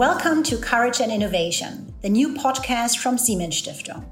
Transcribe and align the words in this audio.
Welcome 0.00 0.42
to 0.44 0.56
Courage 0.56 1.02
and 1.02 1.12
Innovation, 1.12 1.94
the 2.00 2.08
new 2.08 2.32
podcast 2.32 3.00
from 3.00 3.18
Siemens 3.18 3.60
Stiftung. 3.60 4.02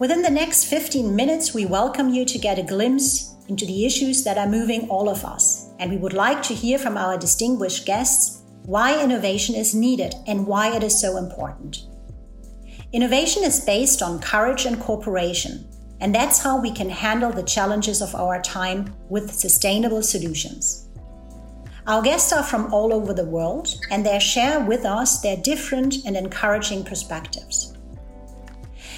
Within 0.00 0.20
the 0.20 0.30
next 0.30 0.64
15 0.64 1.14
minutes, 1.14 1.54
we 1.54 1.64
welcome 1.64 2.08
you 2.08 2.24
to 2.24 2.38
get 2.38 2.58
a 2.58 2.64
glimpse 2.64 3.36
into 3.46 3.64
the 3.64 3.86
issues 3.86 4.24
that 4.24 4.36
are 4.36 4.48
moving 4.48 4.88
all 4.88 5.08
of 5.08 5.24
us. 5.24 5.70
And 5.78 5.92
we 5.92 5.96
would 5.96 6.12
like 6.12 6.42
to 6.42 6.54
hear 6.54 6.76
from 6.76 6.96
our 6.96 7.16
distinguished 7.16 7.86
guests 7.86 8.42
why 8.64 9.00
innovation 9.00 9.54
is 9.54 9.76
needed 9.76 10.12
and 10.26 10.44
why 10.44 10.74
it 10.74 10.82
is 10.82 11.00
so 11.00 11.18
important. 11.18 11.86
Innovation 12.92 13.44
is 13.44 13.60
based 13.64 14.02
on 14.02 14.18
courage 14.18 14.66
and 14.66 14.80
cooperation, 14.80 15.68
and 16.00 16.12
that's 16.12 16.42
how 16.42 16.60
we 16.60 16.72
can 16.72 16.90
handle 16.90 17.30
the 17.30 17.44
challenges 17.44 18.02
of 18.02 18.16
our 18.16 18.42
time 18.42 18.92
with 19.08 19.30
sustainable 19.30 20.02
solutions. 20.02 20.89
Our 21.86 22.02
guests 22.02 22.32
are 22.32 22.42
from 22.42 22.72
all 22.72 22.92
over 22.92 23.14
the 23.14 23.24
world, 23.24 23.74
and 23.90 24.04
they 24.04 24.18
share 24.18 24.60
with 24.60 24.84
us 24.84 25.20
their 25.20 25.36
different 25.36 26.04
and 26.04 26.16
encouraging 26.16 26.84
perspectives. 26.84 27.74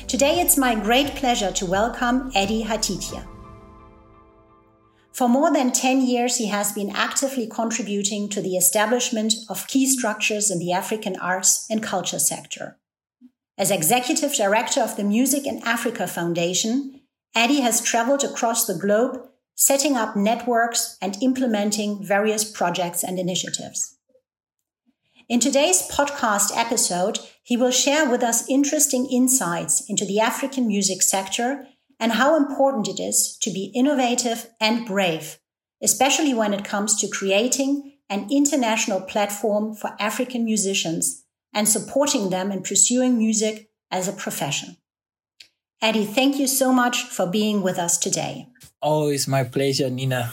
Today, 0.09 0.41
it's 0.41 0.59
my 0.59 0.75
great 0.75 1.15
pleasure 1.15 1.53
to 1.53 1.67
welcome 1.67 2.33
Eddie 2.35 2.65
Hatitye. 2.65 3.27
For 5.13 5.29
more 5.29 5.53
than 5.53 5.73
10 5.73 6.03
years, 6.03 6.37
he 6.39 6.49
has 6.49 6.73
been 6.73 6.91
actively 6.91 7.47
contributing 7.47 8.29
to 8.31 8.43
the 8.43 8.57
establishment 8.57 9.35
of 9.49 9.69
key 9.69 9.87
structures 9.87 10.51
in 10.51 10.59
the 10.59 10.73
African 10.73 11.17
arts 11.17 11.67
and 11.71 11.83
culture 11.83 12.19
sector. 12.19 12.79
As 13.57 13.71
executive 13.71 14.35
director 14.35 14.81
of 14.81 14.97
the 14.97 15.05
Music 15.05 15.47
in 15.47 15.63
Africa 15.65 16.07
Foundation, 16.07 17.01
Eddie 17.35 17.61
has 17.61 17.81
traveled 17.81 18.25
across 18.25 18.67
the 18.67 18.75
globe, 18.75 19.29
setting 19.55 19.97
up 19.97 20.17
networks 20.17 20.97
and 21.01 21.17
implementing 21.23 22.05
various 22.05 22.51
projects 22.51 23.03
and 23.03 23.19
initiatives. 23.19 23.99
In 25.29 25.41
today's 25.41 25.89
podcast 25.89 26.51
episode, 26.57 27.19
he 27.43 27.57
will 27.57 27.71
share 27.71 28.11
with 28.11 28.23
us 28.23 28.49
interesting 28.49 29.07
insights 29.07 29.89
into 29.89 30.05
the 30.05 30.21
African 30.21 30.67
music 30.67 31.03
sector 31.03 31.67
and 31.99 32.13
how 32.13 32.37
important 32.37 32.89
it 32.89 33.01
is 33.01 33.39
to 33.43 33.51
be 33.51 33.73
innovative 33.75 34.51
and 34.61 34.85
brave, 34.85 35.39
especially 35.83 36.35
when 36.35 36.53
it 36.53 36.65
comes 36.65 37.01
to 37.01 37.09
creating 37.09 37.93
an 38.11 38.29
international 38.31 39.01
platform 39.01 39.75
for 39.75 39.97
African 39.99 40.45
musicians 40.45 41.25
and 41.55 41.69
supporting 41.69 42.31
them 42.31 42.51
in 42.51 42.63
pursuing 42.63 43.17
music 43.17 43.71
as 43.91 44.09
a 44.09 44.13
profession. 44.13 44.77
Eddie, 45.81 46.05
thank 46.05 46.39
you 46.39 46.47
so 46.47 46.73
much 46.73 47.05
for 47.05 47.27
being 47.27 47.63
with 47.63 47.79
us 47.79 47.99
today. 47.99 48.52
Always 48.83 49.29
my 49.29 49.45
pleasure, 49.45 49.89
Nina. 49.89 50.33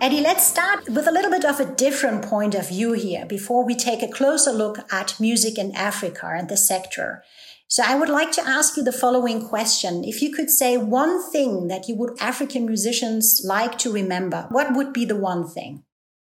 Eddie, 0.00 0.20
let's 0.20 0.44
start 0.44 0.88
with 0.88 1.06
a 1.06 1.12
little 1.12 1.30
bit 1.30 1.44
of 1.44 1.60
a 1.60 1.64
different 1.64 2.24
point 2.24 2.54
of 2.54 2.68
view 2.68 2.92
here 2.92 3.24
before 3.24 3.64
we 3.64 3.74
take 3.74 4.02
a 4.02 4.08
closer 4.08 4.52
look 4.52 4.78
at 4.92 5.18
music 5.20 5.58
in 5.58 5.74
Africa 5.76 6.26
and 6.36 6.48
the 6.48 6.56
sector. 6.56 7.22
So 7.68 7.82
I 7.86 7.94
would 7.94 8.08
like 8.08 8.32
to 8.32 8.46
ask 8.46 8.76
you 8.76 8.82
the 8.82 8.92
following 8.92 9.48
question. 9.48 10.04
If 10.04 10.22
you 10.22 10.32
could 10.32 10.50
say 10.50 10.76
one 10.76 11.22
thing 11.30 11.68
that 11.68 11.88
you 11.88 11.94
would 11.96 12.20
African 12.20 12.66
musicians 12.66 13.40
like 13.44 13.78
to 13.78 13.92
remember, 13.92 14.46
what 14.50 14.74
would 14.74 14.92
be 14.92 15.04
the 15.04 15.16
one 15.16 15.48
thing? 15.48 15.84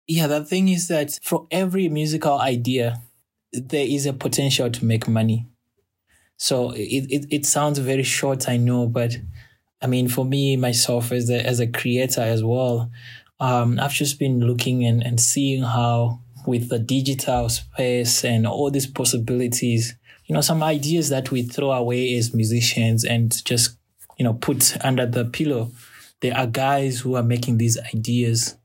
Yeah, 0.06 0.26
the 0.26 0.44
thing 0.44 0.68
is 0.68 0.88
that 0.88 1.18
for 1.22 1.46
every 1.50 1.88
musical 1.88 2.38
idea, 2.38 3.02
there 3.52 3.86
is 3.86 4.04
a 4.04 4.12
potential 4.12 4.68
to 4.70 4.84
make 4.84 5.08
money. 5.08 5.46
So 6.36 6.70
it, 6.72 7.06
it, 7.08 7.26
it 7.30 7.46
sounds 7.46 7.78
very 7.78 8.02
short, 8.02 8.48
I 8.48 8.56
know, 8.56 8.86
but 8.86 9.16
I 9.84 9.86
mean, 9.86 10.08
for 10.08 10.24
me, 10.24 10.56
myself 10.56 11.12
as 11.12 11.28
a, 11.28 11.44
as 11.44 11.60
a 11.60 11.66
creator 11.66 12.22
as 12.22 12.42
well, 12.42 12.90
um, 13.38 13.78
I've 13.78 13.92
just 13.92 14.18
been 14.18 14.40
looking 14.40 14.86
and, 14.86 15.02
and 15.02 15.20
seeing 15.20 15.62
how 15.62 16.20
with 16.46 16.70
the 16.70 16.78
digital 16.78 17.50
space 17.50 18.24
and 18.24 18.46
all 18.46 18.70
these 18.70 18.86
possibilities, 18.86 19.94
you 20.24 20.34
know, 20.34 20.40
some 20.40 20.62
ideas 20.62 21.10
that 21.10 21.30
we 21.30 21.42
throw 21.42 21.70
away 21.70 22.16
as 22.16 22.32
musicians 22.32 23.04
and 23.04 23.44
just, 23.44 23.76
you 24.16 24.24
know, 24.24 24.32
put 24.32 24.74
under 24.82 25.04
the 25.04 25.26
pillow. 25.26 25.70
There 26.22 26.34
are 26.34 26.46
guys 26.46 27.00
who 27.00 27.16
are 27.16 27.22
making 27.22 27.58
these 27.58 27.78
ideas, 27.94 28.56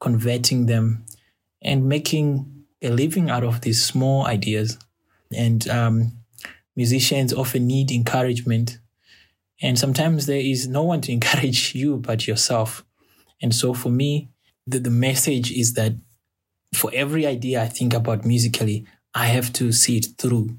converting 0.00 0.66
them, 0.66 1.04
and 1.62 1.88
making 1.88 2.64
a 2.82 2.90
living 2.90 3.30
out 3.30 3.44
of 3.44 3.60
these 3.60 3.84
small 3.84 4.26
ideas. 4.26 4.76
And 5.32 5.68
um, 5.68 6.18
musicians 6.74 7.32
often 7.32 7.68
need 7.68 7.92
encouragement. 7.92 8.78
And 9.62 9.78
sometimes 9.78 10.26
there 10.26 10.40
is 10.40 10.66
no 10.68 10.82
one 10.82 11.00
to 11.02 11.12
encourage 11.18 11.74
you 11.74 11.96
but 11.96 12.26
yourself. 12.26 12.84
And 13.42 13.54
so 13.54 13.74
for 13.74 13.90
me, 13.90 14.30
the, 14.66 14.78
the 14.78 14.90
message 14.90 15.50
is 15.52 15.74
that 15.74 15.92
for 16.74 16.90
every 16.94 17.26
idea 17.26 17.62
I 17.62 17.66
think 17.66 17.94
about 17.94 18.24
musically, 18.24 18.86
I 19.14 19.26
have 19.26 19.52
to 19.54 19.72
see 19.72 19.98
it 19.98 20.06
through. 20.18 20.56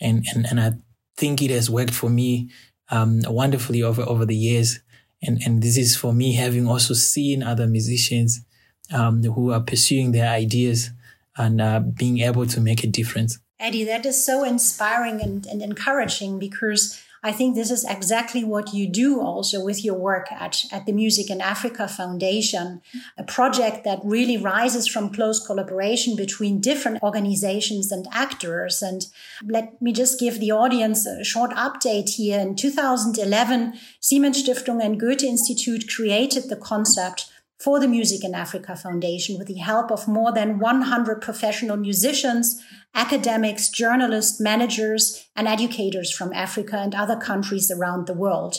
And, 0.00 0.24
and, 0.34 0.46
and 0.46 0.60
I 0.60 0.72
think 1.16 1.42
it 1.42 1.50
has 1.50 1.68
worked 1.68 1.94
for 1.94 2.08
me 2.08 2.50
um, 2.90 3.20
wonderfully 3.26 3.82
over, 3.82 4.02
over 4.02 4.24
the 4.24 4.36
years. 4.36 4.80
And, 5.22 5.40
and 5.44 5.62
this 5.62 5.76
is 5.76 5.96
for 5.96 6.12
me 6.12 6.34
having 6.34 6.66
also 6.66 6.94
seen 6.94 7.42
other 7.42 7.66
musicians 7.66 8.44
um, 8.92 9.22
who 9.22 9.52
are 9.52 9.60
pursuing 9.60 10.12
their 10.12 10.28
ideas 10.28 10.90
and 11.36 11.60
uh, 11.60 11.80
being 11.80 12.18
able 12.20 12.46
to 12.46 12.60
make 12.60 12.84
a 12.84 12.86
difference. 12.86 13.38
Eddie, 13.58 13.84
that 13.84 14.04
is 14.04 14.24
so 14.24 14.42
inspiring 14.44 15.22
and, 15.22 15.46
and 15.46 15.62
encouraging 15.62 16.38
because 16.38 17.02
I 17.24 17.30
think 17.30 17.54
this 17.54 17.70
is 17.70 17.84
exactly 17.84 18.42
what 18.42 18.74
you 18.74 18.88
do 18.88 19.20
also 19.20 19.64
with 19.64 19.84
your 19.84 19.94
work 19.94 20.32
at, 20.32 20.64
at 20.72 20.86
the 20.86 20.92
Music 20.92 21.30
in 21.30 21.40
Africa 21.40 21.86
Foundation, 21.86 22.82
a 23.16 23.22
project 23.22 23.84
that 23.84 24.00
really 24.02 24.36
rises 24.36 24.88
from 24.88 25.14
close 25.14 25.44
collaboration 25.44 26.16
between 26.16 26.60
different 26.60 27.00
organizations 27.00 27.92
and 27.92 28.08
actors. 28.12 28.82
And 28.82 29.06
let 29.44 29.80
me 29.80 29.92
just 29.92 30.18
give 30.18 30.40
the 30.40 30.50
audience 30.50 31.06
a 31.06 31.22
short 31.22 31.52
update 31.52 32.10
here. 32.10 32.40
In 32.40 32.56
2011, 32.56 33.74
Siemens 34.00 34.42
Stiftung 34.42 34.84
and 34.84 34.98
Goethe 34.98 35.22
Institute 35.22 35.88
created 35.88 36.48
the 36.48 36.56
concept 36.56 37.31
for 37.62 37.78
the 37.78 37.88
Music 37.88 38.24
in 38.24 38.34
Africa 38.34 38.74
Foundation 38.74 39.38
with 39.38 39.46
the 39.46 39.58
help 39.58 39.92
of 39.92 40.08
more 40.08 40.32
than 40.32 40.58
100 40.58 41.20
professional 41.20 41.76
musicians, 41.76 42.60
academics, 42.94 43.68
journalists, 43.68 44.40
managers, 44.40 45.28
and 45.36 45.46
educators 45.46 46.10
from 46.10 46.32
Africa 46.32 46.78
and 46.78 46.94
other 46.94 47.16
countries 47.16 47.70
around 47.70 48.06
the 48.06 48.14
world. 48.14 48.56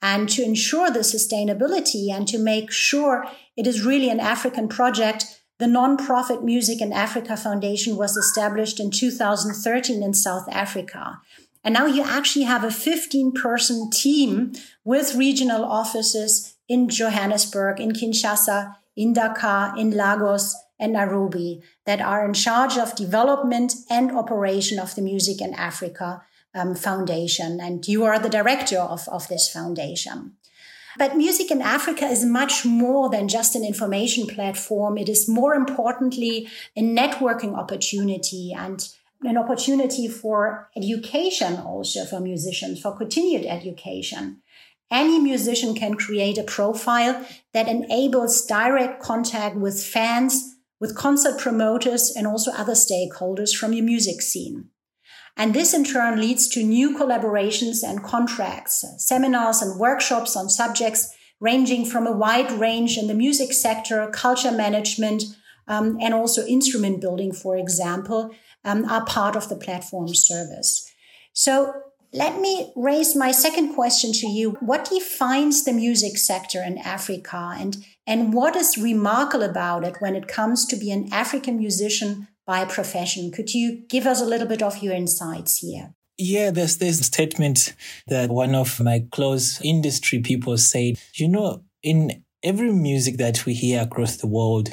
And 0.00 0.28
to 0.30 0.42
ensure 0.42 0.90
the 0.90 1.00
sustainability 1.00 2.10
and 2.10 2.26
to 2.28 2.38
make 2.38 2.70
sure 2.70 3.26
it 3.56 3.66
is 3.66 3.84
really 3.84 4.08
an 4.08 4.20
African 4.20 4.68
project, 4.68 5.26
the 5.58 5.66
non-profit 5.66 6.42
Music 6.42 6.80
in 6.80 6.92
Africa 6.92 7.36
Foundation 7.36 7.96
was 7.96 8.16
established 8.16 8.80
in 8.80 8.90
2013 8.90 10.02
in 10.02 10.14
South 10.14 10.48
Africa. 10.50 11.20
And 11.64 11.74
now 11.74 11.86
you 11.86 12.02
actually 12.02 12.44
have 12.44 12.64
a 12.64 12.70
15 12.70 13.32
person 13.32 13.90
team 13.90 14.52
with 14.84 15.14
regional 15.14 15.64
offices 15.64 16.56
in 16.68 16.88
Johannesburg, 16.88 17.80
in 17.80 17.92
Kinshasa, 17.92 18.76
in 18.96 19.12
Dakar, 19.12 19.76
in 19.76 19.90
Lagos, 19.90 20.54
and 20.78 20.92
Nairobi 20.92 21.62
that 21.86 22.00
are 22.00 22.24
in 22.24 22.34
charge 22.34 22.76
of 22.76 22.94
development 22.94 23.74
and 23.90 24.12
operation 24.12 24.78
of 24.78 24.94
the 24.94 25.02
Music 25.02 25.40
in 25.40 25.54
Africa 25.54 26.22
um, 26.54 26.74
Foundation. 26.74 27.60
And 27.60 27.86
you 27.86 28.04
are 28.04 28.18
the 28.18 28.28
director 28.28 28.78
of, 28.78 29.08
of 29.08 29.28
this 29.28 29.48
foundation. 29.48 30.34
But 30.96 31.16
Music 31.16 31.50
in 31.50 31.62
Africa 31.62 32.06
is 32.06 32.24
much 32.24 32.64
more 32.64 33.08
than 33.08 33.28
just 33.28 33.54
an 33.54 33.64
information 33.64 34.26
platform. 34.26 34.98
It 34.98 35.08
is 35.08 35.28
more 35.28 35.54
importantly 35.54 36.48
a 36.76 36.82
networking 36.82 37.56
opportunity 37.56 38.52
and 38.56 38.88
an 39.22 39.36
opportunity 39.36 40.08
for 40.08 40.68
education 40.76 41.56
also 41.56 42.04
for 42.04 42.20
musicians, 42.20 42.80
for 42.80 42.96
continued 42.96 43.44
education. 43.46 44.42
Any 44.90 45.18
musician 45.18 45.74
can 45.74 45.94
create 45.94 46.38
a 46.38 46.44
profile 46.44 47.26
that 47.52 47.68
enables 47.68 48.46
direct 48.46 49.02
contact 49.02 49.56
with 49.56 49.84
fans, 49.84 50.56
with 50.80 50.96
concert 50.96 51.38
promoters, 51.38 52.12
and 52.16 52.26
also 52.26 52.52
other 52.52 52.72
stakeholders 52.72 53.54
from 53.54 53.72
your 53.72 53.84
music 53.84 54.22
scene. 54.22 54.70
And 55.36 55.54
this 55.54 55.74
in 55.74 55.84
turn 55.84 56.20
leads 56.20 56.48
to 56.48 56.64
new 56.64 56.96
collaborations 56.96 57.82
and 57.84 58.02
contracts, 58.02 58.84
seminars 58.96 59.60
and 59.62 59.78
workshops 59.78 60.36
on 60.36 60.48
subjects 60.48 61.14
ranging 61.40 61.84
from 61.84 62.06
a 62.06 62.12
wide 62.12 62.50
range 62.52 62.98
in 62.98 63.06
the 63.06 63.14
music 63.14 63.52
sector, 63.52 64.08
culture 64.12 64.50
management, 64.50 65.22
um, 65.68 65.98
and 66.00 66.14
also 66.14 66.44
instrument 66.46 67.00
building, 67.00 67.32
for 67.32 67.56
example, 67.56 68.30
um, 68.64 68.84
are 68.86 69.04
part 69.04 69.36
of 69.36 69.48
the 69.48 69.56
platform 69.56 70.08
service. 70.14 70.90
So 71.32 71.74
let 72.12 72.40
me 72.40 72.72
raise 72.74 73.14
my 73.14 73.30
second 73.32 73.74
question 73.74 74.12
to 74.14 74.26
you. 74.26 74.52
What 74.60 74.88
defines 74.90 75.64
the 75.64 75.72
music 75.72 76.16
sector 76.16 76.62
in 76.62 76.78
Africa 76.78 77.54
and, 77.56 77.76
and 78.06 78.32
what 78.32 78.56
is 78.56 78.78
remarkable 78.78 79.44
about 79.44 79.84
it 79.84 79.96
when 80.00 80.16
it 80.16 80.26
comes 80.26 80.64
to 80.66 80.76
be 80.76 80.90
an 80.90 81.08
African 81.12 81.58
musician 81.58 82.28
by 82.46 82.64
profession? 82.64 83.30
Could 83.30 83.52
you 83.52 83.82
give 83.88 84.06
us 84.06 84.22
a 84.22 84.24
little 84.24 84.48
bit 84.48 84.62
of 84.62 84.82
your 84.82 84.94
insights 84.94 85.58
here? 85.58 85.94
Yeah, 86.16 86.50
there's 86.50 86.78
this 86.78 86.98
statement 86.98 87.74
that 88.08 88.30
one 88.30 88.54
of 88.54 88.80
my 88.80 89.04
close 89.12 89.60
industry 89.62 90.18
people 90.18 90.56
said, 90.56 90.98
you 91.14 91.28
know, 91.28 91.62
in 91.82 92.24
every 92.42 92.72
music 92.72 93.18
that 93.18 93.46
we 93.46 93.54
hear 93.54 93.82
across 93.82 94.16
the 94.16 94.26
world, 94.26 94.70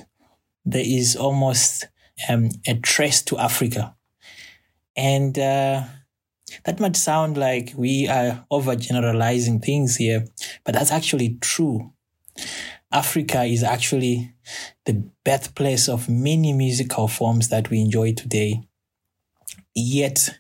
there 0.65 0.83
is 0.85 1.15
almost 1.15 1.88
um, 2.29 2.50
a 2.67 2.75
trace 2.75 3.21
to 3.23 3.38
Africa. 3.38 3.95
And 4.95 5.38
uh, 5.38 5.83
that 6.63 6.79
might 6.79 6.95
sound 6.95 7.38
like 7.38 7.73
we 7.75 8.07
are 8.07 8.45
overgeneralizing 8.51 9.63
things 9.63 9.97
here, 9.97 10.25
but 10.63 10.73
that's 10.73 10.91
actually 10.91 11.38
true. 11.41 11.91
Africa 12.91 13.44
is 13.44 13.63
actually 13.63 14.33
the 14.85 15.03
birthplace 15.23 15.89
of 15.89 16.07
many 16.07 16.53
musical 16.53 17.07
forms 17.07 17.50
that 17.50 17.69
we 17.69 17.81
enjoy 17.81 18.13
today. 18.13 18.62
Yet, 19.73 20.38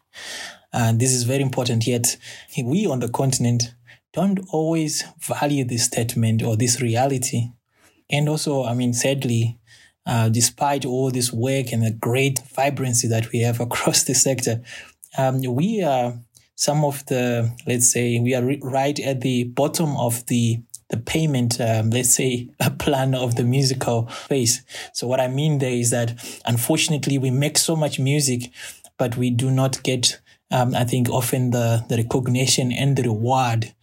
and 0.71 0.99
this 0.99 1.11
is 1.11 1.23
very 1.23 1.41
important, 1.41 1.85
yet 1.85 2.17
we 2.63 2.85
on 2.85 2.99
the 2.99 3.09
continent 3.09 3.75
don't 4.13 4.39
always 4.49 5.03
value 5.19 5.65
this 5.65 5.83
statement 5.83 6.41
or 6.41 6.55
this 6.55 6.81
reality. 6.81 7.51
And 8.09 8.29
also, 8.29 8.63
I 8.63 8.73
mean, 8.73 8.93
sadly, 8.93 9.59
uh, 10.05 10.29
despite 10.29 10.85
all 10.85 11.11
this 11.11 11.33
work 11.33 11.71
and 11.71 11.83
the 11.83 11.91
great 11.91 12.39
vibrancy 12.55 13.07
that 13.07 13.31
we 13.31 13.39
have 13.39 13.59
across 13.67 14.03
the 14.03 14.13
sector, 14.13 14.61
um, 15.17 15.41
we 15.41 15.81
are 15.81 16.13
some 16.55 16.85
of 16.85 17.05
the, 17.07 17.51
let's 17.67 17.91
say, 17.91 18.19
we 18.19 18.33
are 18.33 18.43
right 18.61 18.99
at 18.99 19.21
the 19.21 19.43
bottom 19.43 19.95
of 19.97 20.25
the 20.27 20.59
the 20.89 20.97
payment, 20.97 21.59
um, 21.59 21.89
let's 21.89 22.13
say, 22.13 22.47
a 22.59 22.69
plan 22.83 23.15
of 23.15 23.35
the 23.35 23.43
musical 23.43 24.07
space. 24.25 24.61
So 24.93 25.07
what 25.07 25.19
I 25.19 25.27
mean 25.27 25.57
there 25.57 25.71
is 25.71 25.89
that 25.89 26.13
unfortunately 26.45 27.17
we 27.17 27.31
make 27.31 27.57
so 27.57 27.75
much 27.75 27.99
music, 27.99 28.51
but 28.97 29.17
we 29.17 29.31
do 29.31 29.49
not 29.49 29.81
get, 29.83 30.19
um, 30.51 30.75
I 30.75 30.83
think, 30.83 31.09
often 31.09 31.51
the, 31.51 31.83
the 31.89 31.97
recognition 31.97 32.71
and 32.71 32.95
the 32.95 33.03
reward. 33.03 33.73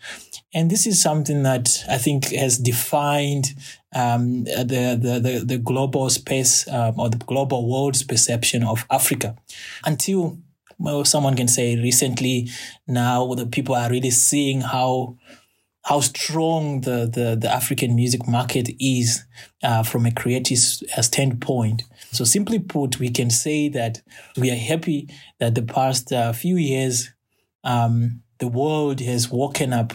And 0.54 0.70
this 0.70 0.86
is 0.86 1.00
something 1.00 1.42
that 1.44 1.84
I 1.88 1.98
think 1.98 2.30
has 2.32 2.58
defined 2.58 3.54
um, 3.94 4.44
the, 4.44 4.98
the, 5.00 5.20
the, 5.20 5.44
the, 5.44 5.58
global 5.58 6.08
space 6.10 6.68
um, 6.68 6.98
or 6.98 7.10
the 7.10 7.18
global 7.18 7.70
world's 7.70 8.02
perception 8.02 8.62
of 8.62 8.86
Africa 8.90 9.36
until 9.84 10.38
well, 10.78 11.04
someone 11.04 11.36
can 11.36 11.48
say 11.48 11.76
recently 11.76 12.48
now 12.86 13.34
the 13.34 13.46
people 13.46 13.74
are 13.74 13.90
really 13.90 14.10
seeing 14.10 14.62
how 14.62 15.16
how 15.84 16.00
strong 16.00 16.82
the, 16.82 17.10
the, 17.12 17.36
the 17.40 17.52
African 17.52 17.96
music 17.96 18.28
market 18.28 18.68
is 18.78 19.24
uh, 19.64 19.82
from 19.82 20.06
a 20.06 20.12
creative 20.12 20.58
standpoint. 20.58 21.82
So 22.12 22.24
simply 22.24 22.60
put, 22.60 23.00
we 23.00 23.10
can 23.10 23.30
say 23.30 23.68
that 23.70 24.00
we 24.36 24.50
are 24.52 24.56
happy 24.56 25.08
that 25.40 25.56
the 25.56 25.62
past 25.62 26.12
uh, 26.12 26.32
few 26.32 26.56
years, 26.56 27.10
um, 27.64 28.22
the 28.38 28.46
world 28.46 29.00
has 29.00 29.28
woken 29.28 29.72
up 29.72 29.92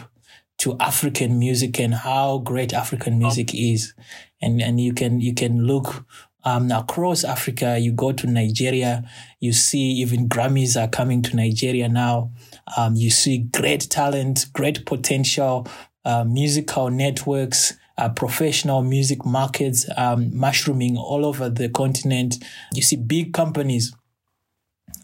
to 0.58 0.76
African 0.80 1.38
music 1.38 1.78
and 1.78 1.94
how 1.94 2.38
great 2.38 2.72
African 2.72 3.18
music 3.18 3.54
is. 3.54 3.94
And, 4.40 4.60
and 4.60 4.80
you 4.80 4.92
can, 4.92 5.20
you 5.20 5.34
can 5.34 5.66
look 5.66 6.04
um, 6.44 6.70
across 6.70 7.24
Africa. 7.24 7.78
You 7.78 7.92
go 7.92 8.12
to 8.12 8.26
Nigeria, 8.26 9.08
you 9.40 9.52
see 9.52 9.92
even 10.02 10.28
Grammys 10.28 10.80
are 10.80 10.88
coming 10.88 11.22
to 11.22 11.36
Nigeria 11.36 11.88
now. 11.88 12.32
Um, 12.76 12.96
you 12.96 13.10
see 13.10 13.38
great 13.38 13.88
talent, 13.90 14.46
great 14.52 14.86
potential, 14.86 15.66
uh, 16.04 16.24
musical 16.24 16.90
networks, 16.90 17.74
uh, 17.98 18.08
professional 18.08 18.82
music 18.82 19.24
markets 19.24 19.86
um, 19.96 20.30
mushrooming 20.36 20.96
all 20.96 21.26
over 21.26 21.50
the 21.50 21.68
continent. 21.68 22.36
You 22.72 22.82
see 22.82 22.96
big 22.96 23.32
companies. 23.32 23.94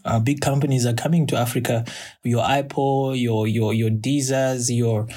Uh, 0.05 0.19
big 0.19 0.39
companies 0.39 0.85
are 0.85 0.93
coming 0.93 1.27
to 1.27 1.35
Africa. 1.35 1.83
Your 2.23 2.45
Apple, 2.45 3.15
your 3.15 3.47
your 3.47 3.73
your 3.73 3.89
Deezers, 3.89 4.75
your 4.75 5.07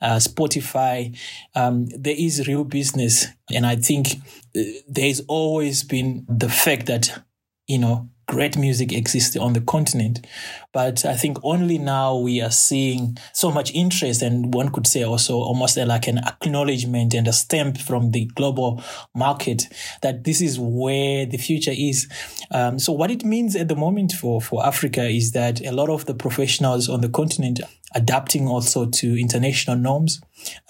uh, 0.00 0.16
Spotify. 0.16 1.16
Um, 1.54 1.86
there 1.86 2.16
is 2.16 2.48
real 2.48 2.64
business, 2.64 3.26
and 3.52 3.66
I 3.66 3.76
think 3.76 4.14
uh, 4.56 4.62
there's 4.88 5.20
always 5.28 5.84
been 5.84 6.24
the 6.28 6.48
fact 6.48 6.86
that 6.86 7.22
you 7.66 7.78
know 7.78 8.08
great 8.28 8.56
music 8.56 8.92
exists 8.92 9.36
on 9.36 9.54
the 9.54 9.60
continent. 9.60 10.24
But 10.72 11.04
I 11.04 11.16
think 11.16 11.38
only 11.42 11.78
now 11.78 12.16
we 12.16 12.40
are 12.40 12.50
seeing 12.50 13.16
so 13.32 13.50
much 13.50 13.74
interest, 13.74 14.22
and 14.22 14.54
one 14.54 14.68
could 14.68 14.86
say 14.86 15.02
also 15.02 15.36
almost 15.36 15.76
like 15.76 16.06
an 16.06 16.18
acknowledgement 16.18 17.14
and 17.14 17.26
a 17.26 17.32
stamp 17.32 17.78
from 17.78 18.12
the 18.12 18.26
global 18.36 18.82
market 19.14 19.64
that 20.02 20.24
this 20.24 20.40
is 20.40 20.58
where 20.60 21.26
the 21.26 21.38
future 21.38 21.74
is. 21.74 22.06
Um, 22.52 22.78
so, 22.78 22.92
what 22.92 23.10
it 23.10 23.24
means 23.24 23.56
at 23.56 23.68
the 23.68 23.76
moment 23.76 24.12
for, 24.12 24.40
for 24.40 24.64
Africa 24.64 25.08
is 25.08 25.32
that 25.32 25.64
a 25.64 25.72
lot 25.72 25.88
of 25.88 26.04
the 26.04 26.14
professionals 26.14 26.88
on 26.88 27.00
the 27.00 27.08
continent 27.08 27.60
adapting 27.94 28.46
also 28.46 28.86
to 28.86 29.18
international 29.18 29.76
norms. 29.76 30.20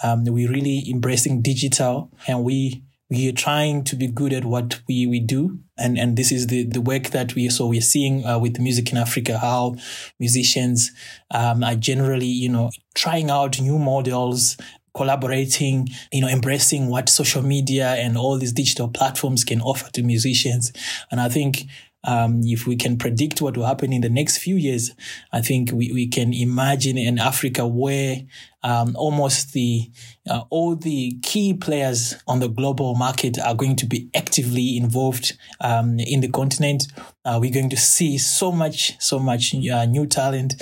Um, 0.03 0.25
we're 0.25 0.51
really 0.51 0.89
embracing 0.89 1.43
digital 1.43 2.11
and 2.27 2.45
we 2.45 2.83
we 3.11 3.29
are 3.29 3.33
trying 3.33 3.85
to 3.85 3.97
be 3.97 4.07
good 4.07 4.33
at 4.33 4.45
what 4.45 4.81
we, 4.87 5.07
we 5.07 5.19
do. 5.19 5.59
And, 5.79 5.99
and 5.99 6.17
this 6.17 6.31
is 6.31 6.49
the, 6.49 6.65
the 6.65 6.81
work 6.81 7.05
that 7.11 7.35
we, 7.35 7.49
so 7.49 7.67
we're 7.67 7.81
seeing 7.81 8.25
uh, 8.27 8.39
with 8.39 8.61
music 8.61 8.93
in 8.93 8.99
Africa, 8.99 9.39
how 9.39 9.77
musicians 10.19 10.91
um, 11.31 11.65
are 11.65 11.75
generally, 11.75 12.27
you 12.27 12.51
know, 12.51 12.71
trying 12.95 13.31
out 13.31 13.61
new 13.61 13.79
models, 13.79 14.59
collaborating, 14.95 15.89
you 16.13 16.21
know, 16.21 16.29
embracing 16.29 16.89
what 16.89 17.09
social 17.09 17.43
media 17.43 17.95
and 17.95 18.19
all 18.19 18.37
these 18.37 18.53
digital 18.53 18.89
platforms 18.89 19.45
can 19.45 19.61
offer 19.63 19.91
to 19.93 20.03
musicians. 20.03 20.73
And 21.11 21.21
I 21.21 21.29
think 21.29 21.65
um, 22.09 22.41
if 22.43 22.67
we 22.67 22.75
can 22.75 22.97
predict 22.97 23.43
what 23.43 23.55
will 23.55 23.67
happen 23.67 23.93
in 23.93 24.01
the 24.01 24.09
next 24.09 24.39
few 24.39 24.57
years, 24.57 24.93
I 25.31 25.43
think 25.43 25.71
we, 25.73 25.93
we 25.93 26.07
can 26.07 26.33
imagine 26.33 26.97
an 26.97 27.19
Africa 27.19 27.67
where 27.67 28.23
um, 28.63 28.97
almost 28.97 29.53
the 29.53 29.91
uh, 30.29 30.43
all 30.49 30.75
the 30.75 31.19
key 31.23 31.53
players 31.53 32.17
on 32.27 32.41
the 32.41 32.49
global 32.49 32.95
market 32.95 33.39
are 33.39 33.55
going 33.55 33.77
to 33.77 33.87
be 33.87 34.09
actively 34.15 34.79
involved 34.79 35.37
um, 35.61 36.01
in 36.01 36.21
the 36.21 36.29
continent. 36.29 36.87
Uh, 37.27 37.39
we're 37.41 37.53
going 37.53 37.71
to 37.71 37.77
see 37.77 38.17
so 38.17 38.51
much, 38.51 38.97
so 39.01 39.19
much 39.19 39.55
uh, 39.55 39.85
new 39.85 40.07
talent. 40.07 40.55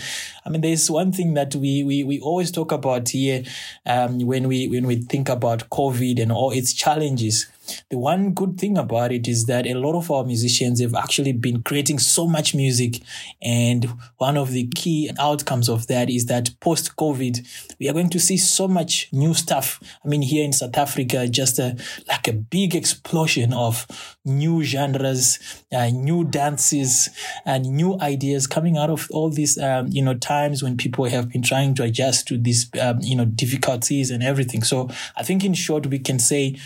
I 0.44 0.48
mean, 0.48 0.62
there's 0.62 0.90
one 0.90 1.12
thing 1.12 1.34
that 1.34 1.54
we 1.54 1.84
we, 1.84 2.02
we 2.02 2.18
always 2.18 2.50
talk 2.50 2.72
about 2.72 3.10
here 3.10 3.44
um, 3.86 4.18
when 4.18 4.48
we 4.48 4.66
when 4.66 4.84
we 4.84 4.96
think 4.96 5.28
about 5.28 5.70
COVID 5.70 6.20
and 6.20 6.32
all 6.32 6.50
its 6.50 6.72
challenges. 6.72 7.46
The 7.90 7.98
one 7.98 8.32
good 8.32 8.58
thing 8.58 8.78
about 8.78 9.12
it 9.12 9.28
is 9.28 9.46
that 9.46 9.66
a 9.66 9.74
lot 9.74 9.96
of 9.96 10.10
our 10.10 10.24
musicians 10.24 10.80
have 10.80 10.94
actually 10.94 11.32
been 11.32 11.62
creating 11.62 11.98
so 11.98 12.26
much 12.26 12.54
music. 12.54 13.00
And 13.42 13.86
one 14.18 14.36
of 14.36 14.50
the 14.50 14.68
key 14.74 15.10
outcomes 15.18 15.68
of 15.68 15.86
that 15.86 16.10
is 16.10 16.26
that 16.26 16.50
post 16.60 16.96
COVID, 16.96 17.46
we 17.78 17.88
are 17.88 17.92
going 17.92 18.10
to 18.10 18.20
see 18.20 18.36
so 18.36 18.68
much 18.68 19.08
new 19.12 19.34
stuff. 19.34 19.80
I 20.04 20.08
mean, 20.08 20.22
here 20.22 20.44
in 20.44 20.52
South 20.52 20.76
Africa, 20.76 21.28
just 21.28 21.58
a, 21.58 21.76
like 22.08 22.28
a 22.28 22.32
big 22.32 22.74
explosion 22.74 23.52
of 23.52 23.86
new 24.24 24.62
genres, 24.62 25.38
uh, 25.72 25.90
new 25.90 26.24
dances, 26.24 27.08
and 27.44 27.64
new 27.64 27.98
ideas 28.00 28.46
coming 28.46 28.76
out 28.76 28.90
of 28.90 29.08
all 29.10 29.30
these, 29.30 29.58
um, 29.58 29.88
you 29.88 30.02
know, 30.02 30.14
times 30.14 30.62
when 30.62 30.76
people 30.76 31.04
have 31.04 31.28
been 31.28 31.42
trying 31.42 31.74
to 31.74 31.82
adjust 31.82 32.26
to 32.28 32.38
these, 32.38 32.70
um, 32.80 32.98
you 33.00 33.14
know, 33.14 33.24
difficulties 33.24 34.10
and 34.10 34.22
everything. 34.22 34.62
So 34.62 34.88
I 35.16 35.22
think 35.22 35.44
in 35.44 35.54
short, 35.54 35.86
we 35.86 35.98
can 35.98 36.18
say 36.18 36.56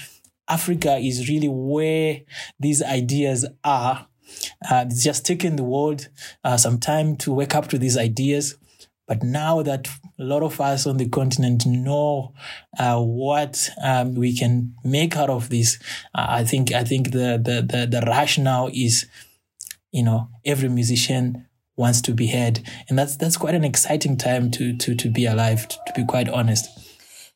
Africa 0.51 0.97
is 0.97 1.29
really 1.29 1.49
where 1.49 2.21
these 2.59 2.83
ideas 2.83 3.47
are. 3.65 4.09
Uh, 4.71 4.85
it's 4.87 5.03
just 5.03 5.25
taken 5.25 5.57
the 5.57 5.65
world 5.65 6.09
uh, 6.45 6.57
some 6.57 6.79
time 6.79 7.17
to 7.17 7.33
wake 7.33 7.55
up 7.55 7.69
to 7.69 7.79
these 7.79 7.97
ideas. 7.97 8.57
But 9.07 9.25
now 9.25 9.63
that 9.63 9.89
a 10.21 10.23
lot 10.23 10.45
of 10.45 10.61
us 10.61 10.87
on 10.87 10.97
the 10.97 11.09
continent 11.09 11.67
know 11.67 12.33
uh, 12.79 13.01
what 13.01 13.69
um, 13.83 14.15
we 14.15 14.37
can 14.37 14.75
make 14.85 15.17
out 15.17 15.31
of 15.31 15.49
this, 15.49 15.79
uh, 16.15 16.27
I 16.29 16.45
think 16.45 16.73
I 16.73 16.85
think 16.85 17.11
the, 17.11 17.41
the 17.43 17.67
the 17.69 17.87
the 17.91 18.07
rush 18.07 18.39
now 18.39 18.69
is, 18.73 19.07
you 19.91 20.05
know, 20.05 20.29
every 20.45 20.69
musician 20.69 21.49
wants 21.77 22.01
to 22.03 22.13
be 22.13 22.29
heard, 22.29 22.61
and 22.89 22.97
that's 22.97 23.17
that's 23.17 23.37
quite 23.37 23.57
an 23.57 23.65
exciting 23.65 24.17
time 24.17 24.49
to 24.53 24.77
to 24.77 24.95
to 24.95 25.09
be 25.11 25.27
alive. 25.27 25.67
To, 25.67 25.77
to 25.89 25.93
be 25.97 26.05
quite 26.05 26.29
honest. 26.29 26.69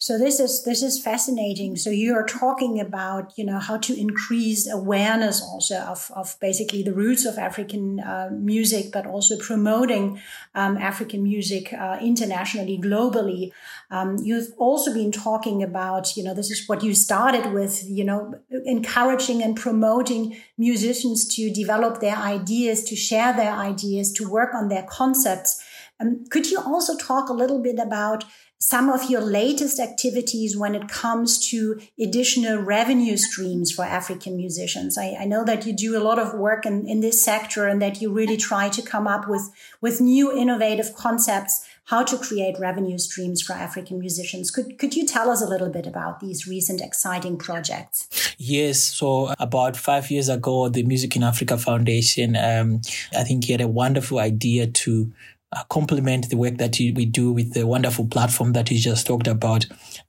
So 0.05 0.19
this 0.19 0.39
is 0.39 0.65
this 0.65 0.83
is 0.83 1.01
fascinating. 1.01 1.77
So 1.77 1.89
you 1.89 2.15
are 2.15 2.27
talking 2.27 2.79
about 2.79 3.33
you 3.39 3.45
know 3.47 3.59
how 3.59 3.79
to 3.79 3.99
increase 3.99 4.71
awareness 4.71 5.41
also 5.41 5.79
of, 5.79 6.11
of 6.15 6.37
basically 6.41 6.83
the 6.83 6.93
roots 6.93 7.25
of 7.25 7.39
African 7.39 8.01
uh, 8.01 8.29
music, 8.31 8.93
but 8.93 9.07
also 9.07 9.39
promoting 9.39 10.21
um, 10.55 10.77
African 10.77 11.23
music 11.23 11.73
uh, 11.73 11.97
internationally, 12.03 12.77
globally. 12.77 13.53
Um, 13.91 14.19
you've 14.19 14.53
also 14.59 14.93
been 14.93 15.11
talking 15.11 15.63
about 15.63 16.19
you 16.19 16.23
know 16.23 16.35
this 16.35 16.51
is 16.51 16.69
what 16.69 16.85
you 16.85 16.95
started 16.95 17.55
with 17.55 17.83
you 17.89 18.05
know 18.05 18.35
encouraging 18.51 19.43
and 19.43 19.57
promoting 19.57 20.37
musicians 20.59 21.27
to 21.37 21.51
develop 21.51 22.01
their 22.01 22.17
ideas, 22.17 22.85
to 22.91 22.95
share 22.95 23.33
their 23.33 23.55
ideas, 23.55 24.13
to 24.13 24.29
work 24.29 24.53
on 24.53 24.69
their 24.69 24.83
concepts. 24.83 25.65
Um, 25.99 26.27
could 26.29 26.51
you 26.51 26.59
also 26.61 26.95
talk 26.99 27.31
a 27.31 27.33
little 27.33 27.63
bit 27.63 27.79
about 27.79 28.25
some 28.65 28.89
of 28.89 29.11
your 29.11 29.21
latest 29.21 29.79
activities 29.79 30.57
when 30.57 30.75
it 30.75 30.89
comes 30.89 31.39
to 31.51 31.79
additional 32.01 32.57
revenue 32.57 33.15
streams 33.15 33.71
for 33.71 33.85
African 33.85 34.39
musicians. 34.39 34.97
I, 34.97 35.19
I, 35.21 35.27
know 35.27 35.45
that 35.45 35.67
you 35.67 35.75
do 35.75 35.99
a 35.99 36.03
lot 36.03 36.19
of 36.19 36.33
work 36.33 36.65
in, 36.65 36.89
in 36.89 37.01
this 37.01 37.23
sector 37.23 37.69
and 37.69 37.83
that 37.83 38.01
you 38.01 38.11
really 38.11 38.39
try 38.39 38.71
to 38.71 38.81
come 38.81 39.07
up 39.07 39.29
with, 39.29 39.51
with 39.83 40.01
new 40.01 40.35
innovative 40.35 40.95
concepts 40.95 41.69
how 41.89 42.03
to 42.03 42.17
create 42.17 42.59
revenue 42.59 42.97
streams 42.97 43.43
for 43.43 43.53
African 43.53 43.99
musicians. 43.99 44.51
Could, 44.51 44.79
could 44.79 44.97
you 44.97 45.07
tell 45.07 45.29
us 45.29 45.43
a 45.43 45.47
little 45.47 45.69
bit 45.69 45.87
about 45.87 46.21
these 46.21 46.47
recent 46.47 46.81
exciting 46.81 47.37
projects? 47.37 48.35
Yes. 48.39 48.81
So 48.81 49.35
about 49.39 49.77
five 49.77 50.11
years 50.11 50.31
ago, 50.31 50.71
the 50.71 50.83
Music 50.85 51.15
in 51.15 51.23
Africa 51.23 51.59
Foundation, 51.59 52.37
um, 52.37 52.81
I 53.15 53.25
think 53.25 53.47
had 53.47 53.61
a 53.61 53.69
wonderful 53.69 54.19
idea 54.19 54.67
to 54.67 55.13
uh, 55.55 55.65
complement 55.71 56.29
the 56.29 56.37
work 56.37 56.57
that 56.59 56.77
we 56.79 57.07
do 57.07 57.33
with 57.33 57.53
the 57.55 57.67
wonderful 57.67 58.07
platform 58.07 58.53
that 58.53 58.71
you 58.71 58.79
just 58.79 59.07
talked 59.07 59.27
about 59.27 59.67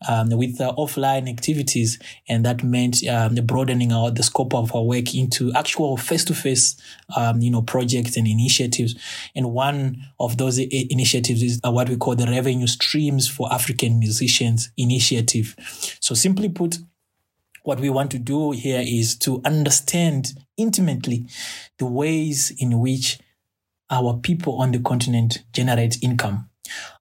um, 0.09 0.29
with 0.29 0.57
the 0.57 0.73
offline 0.73 1.29
activities. 1.29 1.99
And 2.27 2.45
that 2.45 2.63
meant 2.63 3.05
um, 3.07 3.35
broadening 3.45 3.91
out 3.91 4.15
the 4.15 4.23
scope 4.23 4.53
of 4.53 4.75
our 4.75 4.83
work 4.83 5.13
into 5.13 5.53
actual 5.53 5.97
face-to-face, 5.97 6.75
um, 7.15 7.41
you 7.41 7.51
know, 7.51 7.61
projects 7.61 8.17
and 8.17 8.27
initiatives. 8.27 8.95
And 9.35 9.53
one 9.53 9.97
of 10.19 10.37
those 10.37 10.57
initiatives 10.57 11.43
is 11.43 11.59
uh, 11.63 11.71
what 11.71 11.89
we 11.89 11.97
call 11.97 12.15
the 12.15 12.25
Revenue 12.25 12.67
Streams 12.67 13.27
for 13.27 13.51
African 13.53 13.99
Musicians 13.99 14.71
Initiative. 14.77 15.55
So 15.99 16.15
simply 16.15 16.49
put, 16.49 16.77
what 17.63 17.79
we 17.79 17.89
want 17.89 18.11
to 18.11 18.19
do 18.19 18.51
here 18.51 18.83
is 18.85 19.15
to 19.19 19.41
understand 19.43 20.33
intimately 20.57 21.27
the 21.77 21.85
ways 21.85 22.51
in 22.59 22.79
which 22.79 23.19
our 23.89 24.17
people 24.17 24.61
on 24.61 24.71
the 24.71 24.79
continent 24.79 25.43
generate 25.53 26.01
income. 26.01 26.49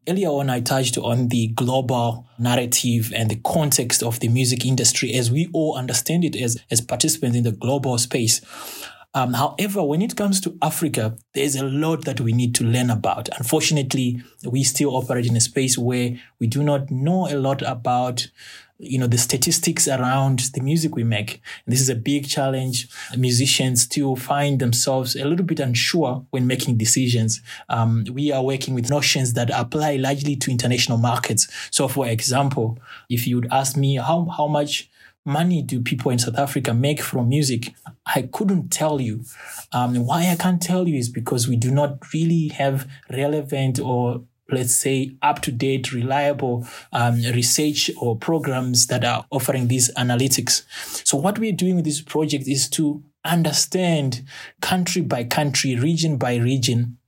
Earlier 0.07 0.29
on, 0.29 0.51
I 0.51 0.61
touched 0.61 0.99
on 0.99 1.29
the 1.29 1.49
global 1.49 2.27
narrative 2.39 3.13
and 3.17 3.31
the 3.31 3.41
context 3.43 4.03
of 4.03 4.21
the 4.21 4.29
music 4.29 4.67
industry 4.67 5.15
as 5.15 5.31
we 5.31 5.49
all 5.55 5.77
understand 5.77 6.25
it 6.25 6.37
as, 6.37 6.63
as 6.71 6.83
participants 6.83 7.37
in 7.37 7.45
the 7.45 7.53
global 7.53 7.97
space. 7.97 8.43
Um, 9.15 9.35
however, 9.35 9.83
when 9.83 10.03
it 10.03 10.17
comes 10.17 10.41
to 10.43 10.59
Africa, 10.61 11.17
there's 11.35 11.55
a 11.55 11.65
lot 11.65 12.05
that 12.05 12.21
we 12.21 12.33
need 12.33 12.55
to 12.57 12.65
learn 12.65 12.91
about. 12.91 13.29
Unfortunately, 13.39 14.23
we 14.45 14.65
still 14.65 14.97
operate 14.97 15.27
in 15.27 15.37
a 15.37 15.41
space 15.41 15.79
where 15.79 16.19
we 16.41 16.49
do 16.49 16.63
not 16.63 16.91
know 16.91 17.29
a 17.29 17.39
lot 17.39 17.63
about 17.63 18.29
you 18.79 18.99
know 18.99 19.07
the 19.07 19.17
statistics 19.17 19.87
around 19.87 20.41
the 20.53 20.61
music 20.61 20.97
we 20.97 21.05
make 21.05 21.41
this 21.65 21.81
is 21.81 21.89
a 21.89 21.95
big 21.95 22.29
challenge 22.29 22.89
musicians 23.17 23.83
still 23.83 24.17
find 24.17 24.59
themselves 24.59 25.15
a 25.15 25.25
little 25.25 25.47
bit 25.47 25.61
unsure 25.61 26.27
when 26.31 26.45
making 26.45 26.77
decisions 26.77 27.41
um, 27.69 28.05
we 28.13 28.33
are 28.33 28.43
working 28.43 28.75
with 28.75 28.91
notions 28.91 29.35
that 29.35 29.49
apply 29.55 29.95
largely 29.95 30.35
to 30.35 30.51
international 30.51 30.99
markets 30.99 31.47
so 31.71 31.87
for 31.87 32.09
example 32.09 32.77
if 33.09 33.29
you 33.29 33.37
would 33.37 33.49
ask 33.53 33.77
me 33.77 33.95
how, 33.95 34.25
how 34.37 34.49
much 34.49 34.91
money 35.25 35.63
do 35.63 35.81
people 35.81 36.11
in 36.11 36.19
South 36.19 36.39
Africa 36.39 36.75
make 36.75 37.01
from 37.01 37.29
music? 37.29 37.75
I 38.07 38.29
couldn't 38.33 38.69
tell 38.71 39.01
you. 39.01 39.25
Um, 39.73 40.07
why 40.07 40.31
I 40.31 40.37
can't 40.37 40.61
tell 40.61 40.87
you 40.87 40.99
is 40.99 41.09
because 41.09 41.49
we 41.49 41.57
do 41.57 41.71
not 41.71 42.13
really 42.13 42.49
have 42.49 42.89
relevant 43.11 43.81
or 43.81 44.25
let's 44.51 44.77
say 44.77 45.17
up 45.23 45.41
to 45.43 45.53
date, 45.53 45.93
reliable 45.93 46.67
um, 46.93 47.17
research 47.35 47.91
or 47.99 48.17
programs 48.17 48.87
that 48.89 49.05
are 49.05 49.25
offering 49.31 49.69
these 49.69 49.93
analytics. 49.95 50.65
So 51.07 51.17
what 51.17 51.39
we're 51.39 51.53
doing 51.53 51.77
with 51.77 51.85
this 51.85 52.03
project 52.03 52.47
is 52.47 52.69
to 52.71 53.03
understand 53.25 54.23
country 54.61 55.03
by 55.03 55.25
country, 55.25 55.77
region 55.77 56.19
by 56.19 56.37
region, 56.37 56.99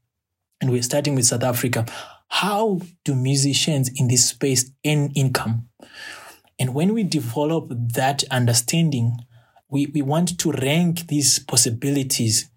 and 0.60 0.70
we're 0.70 0.82
starting 0.82 1.14
with 1.14 1.26
South 1.26 1.42
Africa. 1.42 1.84
How 2.28 2.80
do 3.04 3.14
musicians 3.14 3.90
in 3.94 4.08
this 4.08 4.30
space 4.30 4.70
earn 4.86 5.10
income? 5.14 5.68
And 6.58 6.74
when 6.74 6.94
we 6.94 7.04
develop 7.04 7.68
that 7.70 8.24
understanding, 8.30 9.18
we, 9.68 9.86
we 9.86 10.02
want 10.02 10.38
to 10.38 10.52
rank 10.52 11.06
these 11.08 11.38
possibilities 11.38 12.48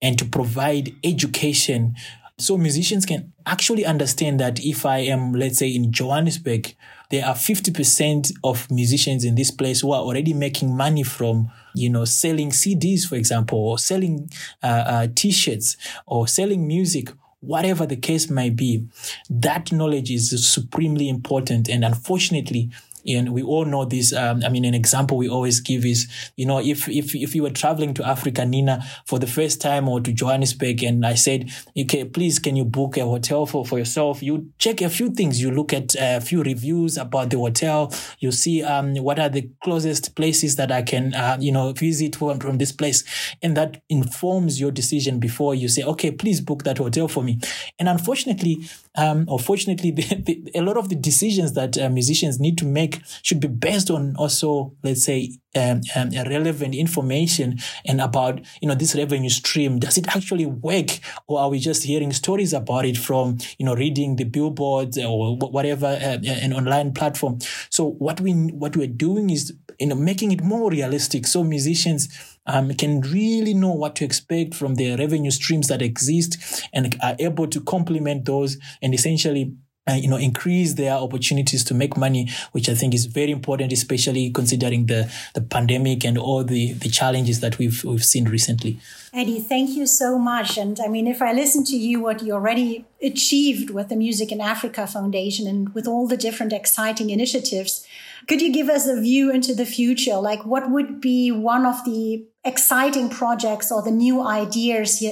and 0.00 0.18
to 0.18 0.24
provide 0.24 0.94
education 1.02 1.94
so 2.36 2.56
musicians 2.56 3.06
can 3.06 3.32
actually 3.46 3.84
understand 3.84 4.40
that 4.40 4.58
if 4.58 4.84
I 4.84 4.98
am, 4.98 5.34
let's 5.34 5.58
say, 5.58 5.68
in 5.68 5.92
Johannesburg, 5.92 6.74
there 7.10 7.24
are 7.24 7.34
50% 7.34 8.32
of 8.42 8.68
musicians 8.72 9.24
in 9.24 9.36
this 9.36 9.52
place 9.52 9.82
who 9.82 9.92
are 9.92 10.00
already 10.00 10.32
making 10.32 10.76
money 10.76 11.04
from, 11.04 11.50
you 11.76 11.90
know, 11.90 12.04
selling 12.04 12.50
CDs, 12.50 13.04
for 13.04 13.14
example, 13.14 13.58
or 13.58 13.78
selling 13.78 14.28
uh, 14.64 14.66
uh, 14.66 15.06
t-shirts 15.14 15.76
or 16.06 16.26
selling 16.26 16.66
music 16.66 17.10
whatever 17.40 17.84
the 17.84 17.96
case 17.96 18.30
may 18.30 18.48
be, 18.48 18.86
that 19.28 19.70
knowledge 19.70 20.10
is 20.10 20.48
supremely 20.48 21.10
important. 21.10 21.68
And 21.68 21.84
unfortunately, 21.84 22.70
and 23.06 23.32
we 23.32 23.42
all 23.42 23.64
know 23.64 23.84
this. 23.84 24.12
Um, 24.12 24.42
I 24.44 24.48
mean, 24.48 24.64
an 24.64 24.74
example 24.74 25.16
we 25.16 25.28
always 25.28 25.60
give 25.60 25.84
is, 25.84 26.08
you 26.36 26.46
know, 26.46 26.58
if, 26.58 26.88
if, 26.88 27.14
if 27.14 27.34
you 27.34 27.42
were 27.42 27.50
traveling 27.50 27.94
to 27.94 28.06
Africa, 28.06 28.44
Nina, 28.44 28.84
for 29.06 29.18
the 29.18 29.26
first 29.26 29.60
time 29.60 29.88
or 29.88 30.00
to 30.00 30.12
Johannesburg, 30.12 30.82
and 30.82 31.04
I 31.04 31.14
said, 31.14 31.50
okay, 31.78 32.04
please, 32.04 32.38
can 32.38 32.56
you 32.56 32.64
book 32.64 32.96
a 32.96 33.04
hotel 33.04 33.46
for, 33.46 33.64
for 33.64 33.78
yourself? 33.78 34.22
You 34.22 34.50
check 34.58 34.80
a 34.80 34.88
few 34.88 35.10
things. 35.10 35.40
You 35.40 35.50
look 35.50 35.72
at 35.72 35.94
a 35.98 36.20
few 36.20 36.42
reviews 36.42 36.96
about 36.96 37.30
the 37.30 37.38
hotel. 37.38 37.92
You 38.18 38.32
see, 38.32 38.62
um, 38.62 38.94
what 38.96 39.18
are 39.18 39.28
the 39.28 39.50
closest 39.62 40.16
places 40.16 40.56
that 40.56 40.72
I 40.72 40.82
can, 40.82 41.14
uh, 41.14 41.36
you 41.40 41.52
know, 41.52 41.72
visit 41.72 42.16
from, 42.16 42.38
from 42.40 42.58
this 42.58 42.72
place. 42.72 43.04
And 43.42 43.56
that 43.56 43.82
informs 43.88 44.60
your 44.60 44.70
decision 44.70 45.18
before 45.18 45.54
you 45.54 45.68
say, 45.68 45.82
okay, 45.82 46.10
please 46.10 46.40
book 46.40 46.64
that 46.64 46.78
hotel 46.78 47.08
for 47.08 47.22
me. 47.22 47.40
And 47.78 47.88
unfortunately, 47.88 48.64
um, 48.96 49.24
or 49.28 49.38
fortunately, 49.38 49.90
the, 49.90 50.02
the, 50.02 50.50
a 50.54 50.62
lot 50.62 50.76
of 50.76 50.88
the 50.88 50.94
decisions 50.94 51.52
that 51.54 51.76
uh, 51.78 51.88
musicians 51.88 52.38
need 52.38 52.58
to 52.58 52.64
make 52.64 53.00
should 53.22 53.40
be 53.40 53.48
based 53.48 53.90
on 53.90 54.14
also, 54.16 54.74
let's 54.82 55.04
say, 55.04 55.32
um, 55.56 55.80
um, 55.94 56.10
relevant 56.10 56.74
information 56.74 57.58
and 57.86 58.00
about 58.00 58.40
you 58.60 58.68
know 58.68 58.74
this 58.74 58.94
revenue 58.94 59.28
stream. 59.30 59.78
Does 59.78 59.96
it 59.98 60.08
actually 60.16 60.46
work, 60.46 60.98
or 61.26 61.40
are 61.40 61.48
we 61.48 61.58
just 61.58 61.84
hearing 61.84 62.12
stories 62.12 62.52
about 62.52 62.84
it 62.84 62.96
from 62.96 63.38
you 63.58 63.66
know 63.66 63.74
reading 63.74 64.16
the 64.16 64.24
billboards 64.24 64.98
or 64.98 65.36
whatever 65.36 65.86
uh, 65.86 66.18
an 66.26 66.52
online 66.52 66.92
platform? 66.92 67.38
So 67.70 67.90
what 67.90 68.20
we 68.20 68.32
what 68.32 68.76
we're 68.76 68.86
doing 68.88 69.30
is 69.30 69.54
you 69.78 69.86
know 69.88 69.94
making 69.96 70.32
it 70.32 70.42
more 70.42 70.70
realistic, 70.70 71.26
so 71.26 71.44
musicians 71.44 72.08
um, 72.46 72.74
can 72.74 73.00
really 73.00 73.54
know 73.54 73.72
what 73.72 73.96
to 73.96 74.04
expect 74.04 74.54
from 74.54 74.74
the 74.74 74.96
revenue 74.96 75.30
streams 75.30 75.68
that 75.68 75.82
exist 75.82 76.66
and 76.72 76.96
are 77.02 77.16
able 77.18 77.46
to 77.46 77.60
complement 77.60 78.24
those 78.24 78.58
and 78.82 78.94
essentially 78.94 79.54
uh, 79.86 79.92
you 79.92 80.08
know, 80.08 80.16
increase 80.16 80.74
their 80.74 80.94
opportunities 80.94 81.62
to 81.64 81.74
make 81.74 81.96
money, 81.96 82.30
which 82.52 82.68
I 82.70 82.74
think 82.74 82.94
is 82.94 83.04
very 83.04 83.30
important, 83.30 83.72
especially 83.72 84.30
considering 84.30 84.86
the, 84.86 85.12
the 85.34 85.42
pandemic 85.42 86.04
and 86.06 86.16
all 86.16 86.42
the, 86.42 86.72
the 86.72 86.88
challenges 86.88 87.40
that 87.40 87.58
we've, 87.58 87.84
we've 87.84 88.04
seen 88.04 88.24
recently. 88.24 88.78
Eddie, 89.12 89.40
thank 89.40 89.70
you 89.70 89.86
so 89.86 90.18
much. 90.18 90.56
And 90.56 90.80
I 90.80 90.88
mean, 90.88 91.06
if 91.06 91.20
I 91.20 91.32
listen 91.32 91.64
to 91.64 91.76
you, 91.76 92.00
what 92.00 92.22
you 92.22 92.32
already 92.32 92.86
achieved 93.02 93.70
with 93.70 93.90
the 93.90 93.96
Music 93.96 94.32
in 94.32 94.40
Africa 94.40 94.86
Foundation 94.86 95.46
and 95.46 95.74
with 95.74 95.86
all 95.86 96.06
the 96.08 96.16
different 96.16 96.54
exciting 96.54 97.10
initiatives, 97.10 97.86
could 98.26 98.40
you 98.40 98.50
give 98.50 98.70
us 98.70 98.86
a 98.86 98.98
view 98.98 99.30
into 99.30 99.54
the 99.54 99.66
future? 99.66 100.16
Like, 100.16 100.46
what 100.46 100.70
would 100.70 100.98
be 100.98 101.30
one 101.30 101.66
of 101.66 101.84
the 101.84 102.24
exciting 102.44 103.08
projects 103.08 103.72
or 103.72 103.82
the 103.82 103.90
new 103.90 104.20
ideas 104.20 105.02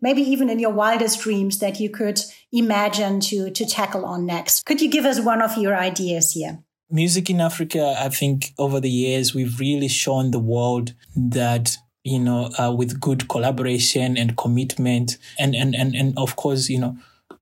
maybe 0.00 0.22
even 0.22 0.48
in 0.48 0.58
your 0.58 0.72
wildest 0.72 1.20
dreams 1.20 1.58
that 1.58 1.78
you 1.78 1.90
could 1.90 2.20
imagine 2.52 3.20
to, 3.20 3.50
to 3.50 3.66
tackle 3.66 4.04
on 4.04 4.26
next? 4.26 4.64
Could 4.64 4.80
you 4.80 4.90
give 4.90 5.04
us 5.04 5.20
one 5.20 5.42
of 5.42 5.56
your 5.56 5.76
ideas 5.76 6.32
here? 6.32 6.62
Music 6.90 7.30
in 7.30 7.40
Africa, 7.40 7.94
I 7.98 8.08
think 8.08 8.52
over 8.58 8.80
the 8.80 8.90
years, 8.90 9.34
we've 9.34 9.60
really 9.60 9.88
shown 9.88 10.32
the 10.32 10.40
world 10.40 10.94
that 11.14 11.76
you 12.02 12.18
know, 12.18 12.50
uh, 12.58 12.72
with 12.72 13.00
good 13.00 13.28
collaboration 13.28 14.16
and 14.16 14.36
commitment, 14.36 15.18
and, 15.38 15.54
and 15.54 15.74
and 15.74 15.94
and 15.94 16.16
of 16.16 16.36
course, 16.36 16.68
you 16.68 16.80
know, 16.80 16.96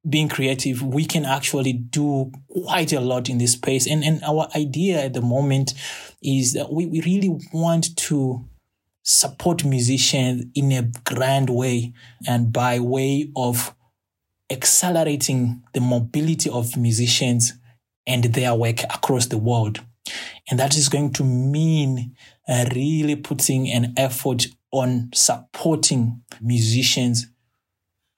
being 0.09 0.29
creative, 0.29 0.83
we 0.83 1.05
can 1.05 1.25
actually 1.25 1.73
do 1.73 2.33
quite 2.49 2.93
a 2.93 3.01
lot 3.01 3.29
in 3.29 3.39
this 3.39 3.53
space. 3.53 3.87
And 3.87 4.03
and 4.03 4.23
our 4.25 4.49
idea 4.57 5.05
at 5.05 5.15
the 5.15 5.23
moment 5.23 5.75
is 6.23 6.55
that 6.55 6.73
we, 6.73 6.87
we 6.87 7.01
really 7.03 7.39
want 7.53 7.97
to 7.97 8.45
support 9.09 9.65
musicians 9.65 10.45
in 10.55 10.71
a 10.71 10.83
grand 11.05 11.49
way 11.49 11.95
and 12.27 12.53
by 12.53 12.79
way 12.79 13.31
of 13.35 13.75
accelerating 14.51 15.63
the 15.73 15.81
mobility 15.81 16.51
of 16.51 16.77
musicians 16.77 17.55
and 18.07 18.25
their 18.25 18.55
work 18.55 18.83
across 18.85 19.25
the 19.25 19.39
world. 19.39 19.81
And 20.51 20.61
that 20.61 20.77
is 20.77 20.91
going 20.91 21.15
to 21.15 21.25
mean 21.25 22.15
uh, 22.47 22.67
really 22.75 23.17
putting 23.17 23.71
an 23.71 23.95
effort 23.97 24.47
on 24.73 25.09
supporting 25.15 26.23
musicians 26.43 27.29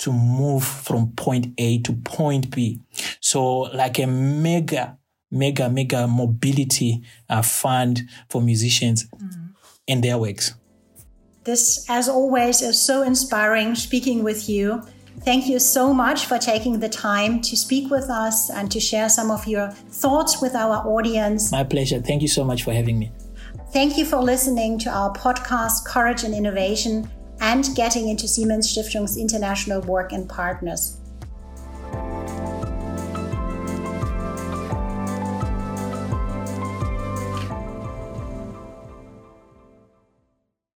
to 0.00 0.12
move 0.12 0.64
from 0.64 1.12
point 1.12 1.54
A 1.58 1.78
to 1.82 1.92
point 1.92 2.50
B. 2.50 2.80
So 3.20 3.58
like 3.58 4.00
a 4.00 4.06
mega, 4.06 4.98
mega, 5.30 5.70
mega 5.70 6.08
mobility 6.08 7.02
uh, 7.28 7.42
fund 7.42 8.08
for 8.28 8.42
musicians 8.42 9.06
mm-hmm. 9.06 9.52
and 9.86 10.02
their 10.02 10.18
works. 10.18 10.54
This, 11.50 11.84
as 11.88 12.08
always, 12.08 12.62
is 12.62 12.80
so 12.80 13.02
inspiring 13.02 13.74
speaking 13.74 14.22
with 14.22 14.48
you. 14.48 14.84
Thank 15.24 15.48
you 15.48 15.58
so 15.58 15.92
much 15.92 16.26
for 16.26 16.38
taking 16.38 16.78
the 16.78 16.88
time 16.88 17.40
to 17.40 17.56
speak 17.56 17.90
with 17.90 18.08
us 18.08 18.50
and 18.50 18.70
to 18.70 18.78
share 18.78 19.08
some 19.08 19.32
of 19.32 19.48
your 19.48 19.70
thoughts 19.70 20.40
with 20.40 20.54
our 20.54 20.76
audience. 20.86 21.50
My 21.50 21.64
pleasure. 21.64 22.00
Thank 22.00 22.22
you 22.22 22.28
so 22.28 22.44
much 22.44 22.62
for 22.62 22.72
having 22.72 23.00
me. 23.00 23.10
Thank 23.72 23.98
you 23.98 24.04
for 24.04 24.22
listening 24.22 24.78
to 24.78 24.90
our 24.90 25.12
podcast, 25.12 25.84
Courage 25.84 26.22
and 26.22 26.36
Innovation, 26.36 27.10
and 27.40 27.68
getting 27.74 28.08
into 28.08 28.28
Siemens 28.28 28.72
Stiftung's 28.72 29.16
international 29.16 29.80
work 29.80 30.12
and 30.12 30.28
partners. 30.28 30.99